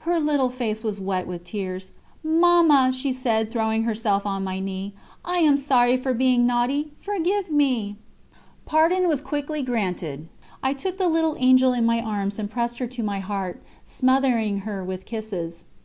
[0.00, 1.92] Her little face was wet with tears:
[2.24, 7.52] 'Mamma,' she said, throwing herself on my knee, 'I am sorry for being naughty forgive
[7.52, 7.94] me!'
[8.64, 10.26] Pardon was quickly granted;
[10.60, 14.62] I took the little angel in my arms and pressed her to my heart, smothering
[14.66, 15.62] her with kisses."